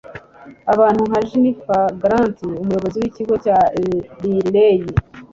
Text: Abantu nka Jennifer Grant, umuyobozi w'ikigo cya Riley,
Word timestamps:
Abantu 0.73 1.01
nka 1.09 1.19
Jennifer 1.29 1.83
Grant, 2.01 2.37
umuyobozi 2.61 2.97
w'ikigo 3.01 3.35
cya 3.45 3.57
Riley, 4.21 4.79